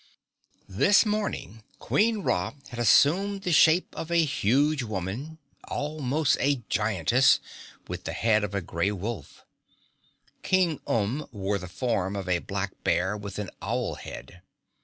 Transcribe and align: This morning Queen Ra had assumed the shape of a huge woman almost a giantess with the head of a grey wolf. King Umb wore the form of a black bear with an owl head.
This 0.67 1.05
morning 1.05 1.61
Queen 1.77 2.23
Ra 2.23 2.53
had 2.69 2.79
assumed 2.79 3.43
the 3.43 3.51
shape 3.51 3.95
of 3.95 4.09
a 4.09 4.25
huge 4.25 4.81
woman 4.81 5.37
almost 5.67 6.37
a 6.39 6.63
giantess 6.69 7.39
with 7.87 8.05
the 8.05 8.13
head 8.13 8.43
of 8.43 8.55
a 8.55 8.61
grey 8.61 8.89
wolf. 8.89 9.45
King 10.41 10.79
Umb 10.87 11.31
wore 11.31 11.59
the 11.59 11.67
form 11.67 12.15
of 12.15 12.27
a 12.27 12.39
black 12.39 12.71
bear 12.83 13.15
with 13.15 13.37
an 13.37 13.51
owl 13.61 13.93
head. 13.93 14.41